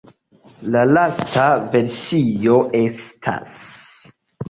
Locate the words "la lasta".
0.75-1.45